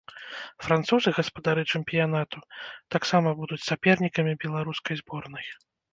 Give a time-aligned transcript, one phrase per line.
[0.67, 2.39] Французы, гаспадары чэмпіянату,
[2.95, 5.47] таксама будуць сапернікамі беларускай зборнай.